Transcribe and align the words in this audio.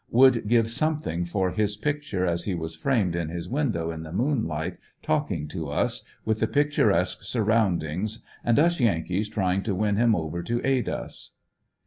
Would 0.09 0.47
give 0.47 0.71
something 0.71 1.25
for 1.25 1.51
his 1.51 1.75
picture 1.75 2.25
as 2.25 2.45
he 2.45 2.55
was 2.55 2.75
framed 2.75 3.15
in 3.15 3.29
his 3.29 3.47
window 3.47 3.91
in 3.91 4.01
the 4.01 4.11
moonlight 4.11 4.77
talking 5.03 5.47
to 5.49 5.69
us, 5.69 6.03
with 6.25 6.39
the 6.39 6.47
picturesque 6.47 7.21
surroundings, 7.21 8.23
and 8.43 8.57
us 8.57 8.79
yankees 8.79 9.29
trying 9.29 9.61
to 9.61 9.75
win 9.75 9.97
him 9.97 10.15
over 10.15 10.41
to 10.41 10.59
aid 10.65 10.89
us. 10.89 11.33